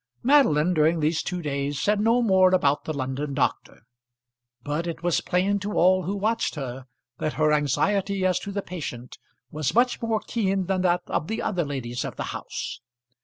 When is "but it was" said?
4.63-5.21